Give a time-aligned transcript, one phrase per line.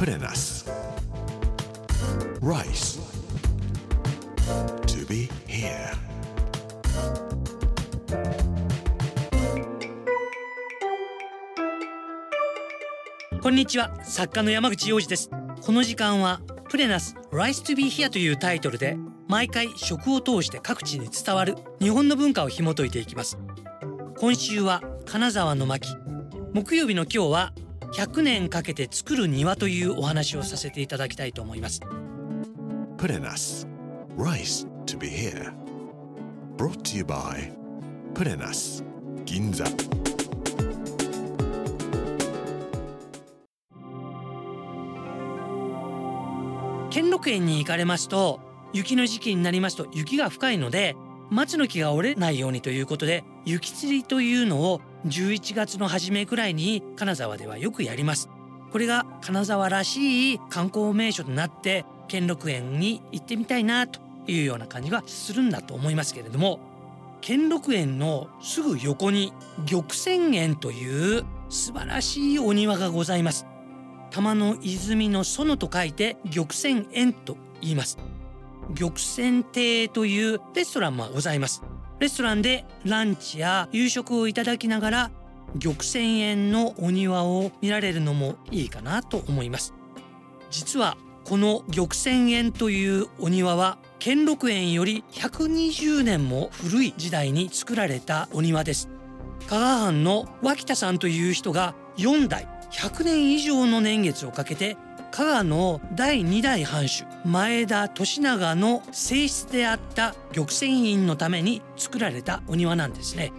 [0.00, 0.64] プレナス
[2.40, 2.98] Rice.
[4.86, 5.94] To be here.
[13.42, 15.28] こんにちは作家の山口洋二です
[15.60, 16.40] この時間は
[16.70, 18.96] プレナス Rice to be here というタイトルで
[19.28, 23.36] 毎回食を通して各地に伝わる日本の文化を紐解いていきます
[24.16, 25.94] 今週は金沢の巻
[26.54, 27.52] 木曜日の今日は
[27.92, 31.80] 100年かけて作る庭というお話をさせていただきたいと思います。
[32.96, 33.66] プレナス
[34.16, 35.52] Rice to be here.
[36.56, 37.52] Brought to you by
[38.14, 38.84] プレナス
[39.24, 39.64] 銀座
[46.90, 48.40] 兼六園に行かれますと
[48.72, 50.96] 雪の時期になりますと雪が深いので
[51.30, 58.28] 松の木が折れないようにということで雪吊りというのを11月の初めくらいに金沢ではよくやります。
[58.70, 66.60] これが金沢らしい観光名所となって兼六園に行ってみたいなというような感じがするんだと思いますけれども
[67.20, 69.32] 兼六園のすぐ横に
[69.68, 73.46] 玉泉園という素晴らしいお庭がございます。
[74.10, 77.98] 玉の泉の園と書いて玉泉園と言います。
[78.78, 81.62] 玉泉亭というレストランもございます。
[82.00, 85.10] レストランでランチや夕食をいただきながら
[85.62, 89.74] 玉泉園のお庭を見られるのもいいかなと思います。
[90.50, 98.88] 実はこの玉泉園というお庭は兼六園より120年も古い時代に作られたお庭です。
[99.46, 104.78] 加賀藩の脇田さんという人が4代100年以上の年月をかけて
[105.10, 113.32] 加賀の第2代藩主前田利長の正室であった玉泉院のために作られたお庭なんですね。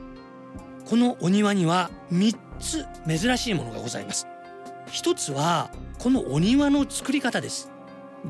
[0.85, 4.27] このお庭には3つ珍しいものがございます。
[4.91, 7.71] 一つはこのお庭の作り方です。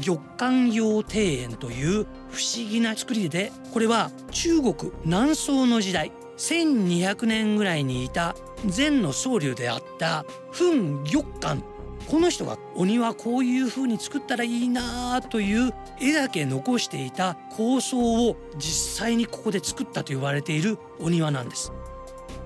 [0.05, 8.35] 玉環用庭園という不思議な作りでこれは中国南宋の時代1200年ぐらいにいた
[8.65, 11.70] 禅の僧侶であった墳玉環。
[12.11, 21.71] この人がお庭こういう風に作ったらいいなという絵だけ残していた構想を実際にここで作ったと言われているお庭なんです。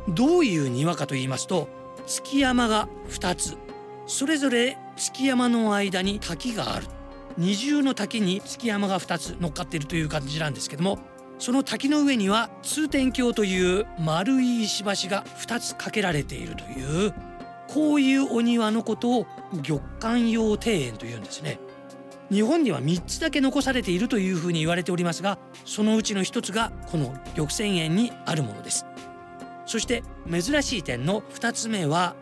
[0.07, 1.67] どういう庭かと言いますと
[2.05, 3.57] 月山が2つ。
[4.05, 6.85] それぞれ月山の間に滝がある。
[7.35, 10.99] 二重の滝に月山が2つ乗っかっているという感じなんですけども
[11.37, 17.13] その滝の上には通天橋という丸い石橋が2つかけられているという
[17.75, 19.27] こういうお庭のことを
[19.61, 21.59] 玉環用庭園というんですね。
[22.31, 28.85] 日本には3つだけ残されているというふうに言われておりますがそのうちの1つがこの玉泉園にあるものです。
[29.65, 32.15] そして珍しい点の2つ目は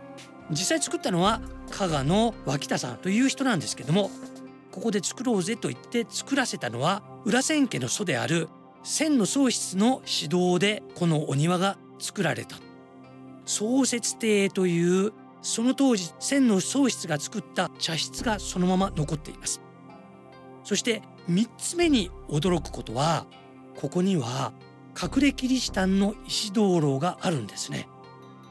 [0.49, 1.39] 実際作ったのは
[1.69, 4.09] 加賀の脇田さんという人なんですけども
[4.71, 8.49] ここで作ろうぜと言って作らせたのは裏千家の祖である
[8.83, 12.57] 千の宗室の指導でこのお庭が作られた。
[13.45, 19.61] 創設亭というその当時千の宗室が作った茶室がそのまま残っています。
[20.63, 23.27] そして3つ目に驚くことは
[23.77, 24.53] ここには
[24.99, 27.87] 隠れキリシタンの石灯籠があるんですね。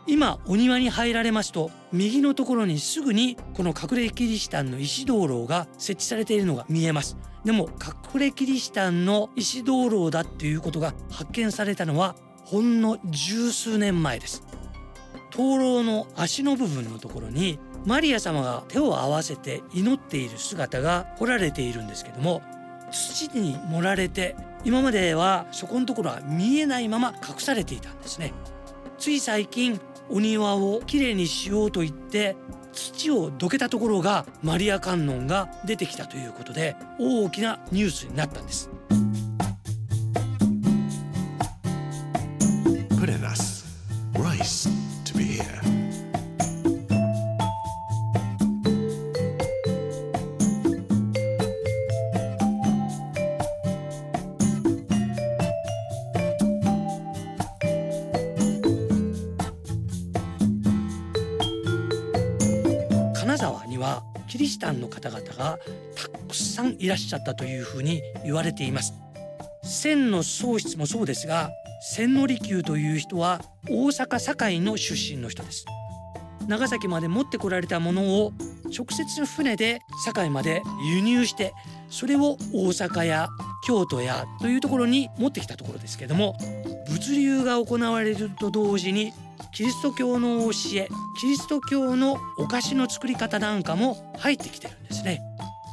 [0.06, 7.16] 今お庭に入られますと右のところにすぐにこの隠れキリシタンの石灯籠が設置されているのが見えます。
[7.44, 7.68] でも
[8.14, 14.42] 隠れキリシタンの石灯籠だっていうことが発見されたのはほんの十数年前です。
[15.32, 22.42] 灯籠の足の部分のところにマリア様が手を合わせて祈っている姿が彫られているんですけども
[22.92, 28.32] 土に盛られて今まではそこのところは見えないまま隠されていたんですね。
[28.98, 32.36] つい最近お庭をきれいにしようと言って
[32.72, 38.70] 土をどけたところがマリア観音が出てきたということで大きなニュースになったんです。
[64.28, 65.58] キリシタンの方々が
[65.94, 68.94] たくさんいらっしゃったというふうに言われています。
[69.62, 71.50] 千の宗室もそうですが
[71.94, 75.64] 千利休という人は大阪堺の出身の人です。
[76.48, 78.32] 長崎まで持ってこられたものを
[78.76, 81.52] 直接船で堺まで輸入して
[81.88, 83.28] それを大阪や
[83.66, 86.36] 京都やというところに持ってきたところですけども
[86.88, 89.12] 物流が行われると同時に
[89.54, 90.88] キリスト教の教え
[91.20, 95.20] キリスト教のお菓子の作り方なんかも入ってきてるんですね。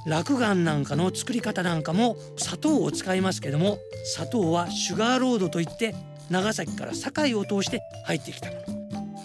[0.05, 5.93] 落雁なんかの作り方なんかも砂糖を使いますけども砂糖はシュガーロードといって
[6.29, 8.61] 長崎から堺を通して入ってきたもの。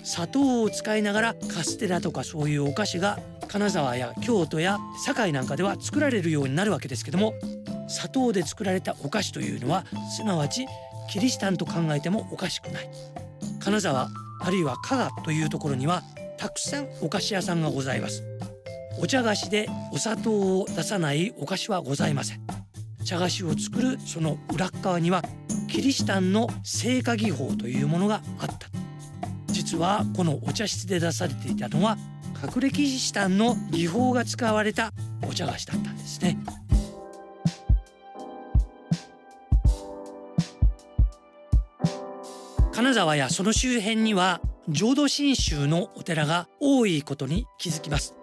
[0.04, 3.18] 砂糖を使いながらカステラとかそういうお菓子が
[3.48, 7.32] 金沢や京都や堺なんかでは作られるようになるわけですけども
[7.88, 9.84] 砂糖で作られたお菓子というのは
[10.16, 10.66] すなわち
[11.10, 12.88] キリシタンと考えてもおかしくない。
[13.60, 14.08] 金沢
[14.44, 16.02] あるいは加賀というところには
[16.36, 18.22] たくさんお菓子屋さんがございます。
[19.00, 22.40] お茶菓子でお砂糖を出さないお菓子はございません。
[23.04, 25.22] 茶菓子を作るその裏側には
[25.68, 28.68] キリシタンの聖火技法というものがあった。
[29.48, 31.96] 実はこのお茶室で出されていたのは
[32.42, 34.92] 隠れキリシタンの技法が使われた
[35.26, 36.36] お茶菓子だったんですね。
[42.74, 48.16] 金沢やその周辺には浄土真宗のお寺が多いことに気づきます。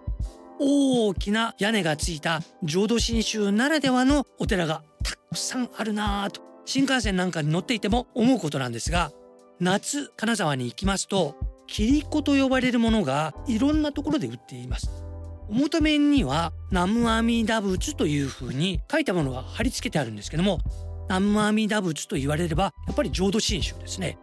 [0.59, 9.13] 大きな屋根がついた浄土真宗ならではのお寺がたくさんあるなぁと新幹線なんかに乗っていても思うことなんですが
[9.61, 14.91] 夏金沢に行きますとキリコと呼ばれるものがいろんなところで売っています。
[15.49, 20.59] 表面には南無阿弥陀仏というふうに書いたものが貼り付けてあるんですけども
[21.11, 24.17] 南無阿弥陀仏と言われればやっぱり浄土真宗ですね。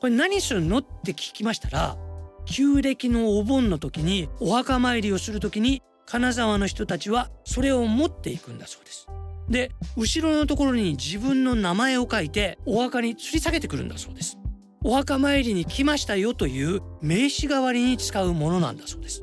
[0.00, 0.78] これ何するの？
[0.78, 1.96] って聞きましたら
[2.44, 9.06] 旧暦のお盆の時にお墓参りをする時に金沢の人たちはそれを持っていくんだそうです。
[9.48, 14.36] で後ろのところに自分の名前を書いてお墓に吊り下げてくるんだそうです。
[14.82, 19.22] お墓参りに来ましたよという名刺代わりに使うものなんだそうです。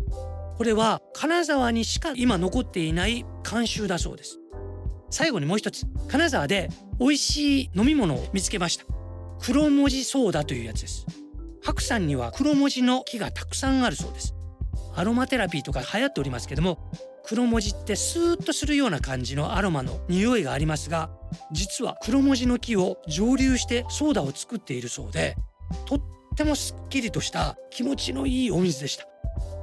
[0.58, 4.40] これは金沢にしか今残っていない慣習だそうです。
[5.12, 6.70] 最後にもう一つ金沢で
[7.00, 8.86] 美味しい飲み物を見つけました。
[9.40, 11.06] 黒文字ソーダというやつです。
[11.64, 14.34] 白山には黒文字の木がたくさんあるそうです。
[14.96, 16.92] アロマテラピーとか流行っておりますけども
[17.24, 21.10] 黒文字ってスーッとするような感じのアロマの匂いがありますが
[21.52, 25.36] 実は黒文字の木を蒸留してソーダを作っているそうで
[25.86, 26.02] とっ
[26.36, 29.08] てもすっきりとした気持ちのいいお水でした。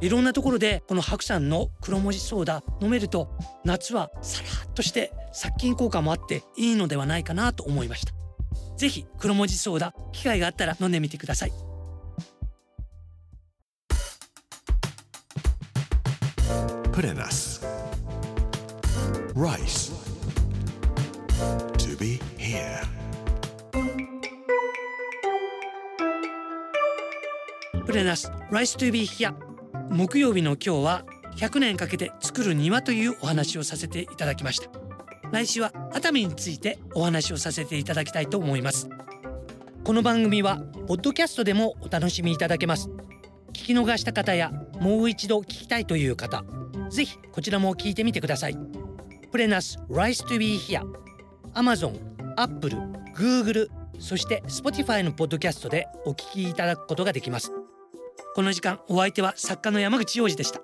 [0.00, 3.28] いろんなところでこの白山の黒文字ソーダ飲めると
[3.64, 8.12] 夏はさらっとして殺菌効果もあっていいのではないかなと思いました
[8.76, 11.52] ぜひ黒文字ソーダ機会があったら飲んでみてください
[16.92, 17.64] Purenas.
[19.36, 19.92] Rice.
[21.78, 22.82] To be here.
[27.86, 29.32] プレナス Rice to be here
[29.90, 31.04] 木曜日の今日は
[31.36, 34.87] 100年かけて作る庭というお話をさせていただきました
[35.30, 38.88] 来週は熱海についてお話をさせていただきたいと思います。
[39.84, 42.88] この番組はポッドキャストでもお楽しみいただけます。
[43.48, 46.44] 聞き逃した方やもう一度聞きたいという方
[46.90, 48.56] ぜひこちらも聞いてみてください。
[49.30, 50.82] プレナス Rice to be here
[51.52, 51.98] Amazon、
[52.36, 52.74] Apple、
[53.14, 57.52] Google そして Spotify のポッドキャストでお聞きいただくことができます。
[58.34, 60.60] この時間お相手は作家の山口洋二でした。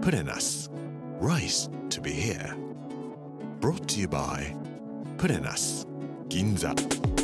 [0.00, 0.70] Purenas.
[1.20, 2.69] Rice to be here.
[3.60, 4.56] brought to you by
[5.18, 5.84] Pinnas
[6.28, 7.19] Ginza.